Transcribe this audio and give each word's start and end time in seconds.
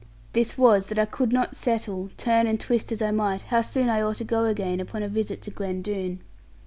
This 0.33 0.57
was, 0.57 0.87
that 0.87 0.97
I 0.97 1.05
could 1.05 1.31
not 1.31 1.55
settle, 1.55 2.09
turn 2.17 2.47
and 2.47 2.59
twist 2.59 2.91
as 2.91 3.03
I 3.03 3.11
might, 3.11 3.43
how 3.43 3.61
soon 3.61 3.87
I 3.87 4.01
ought 4.01 4.17
to 4.17 4.23
go 4.23 4.45
again 4.45 4.79
upon 4.79 5.03
a 5.03 5.07
visit 5.07 5.43
to 5.43 5.51
Glen 5.51 5.83
Doone. 5.83 6.21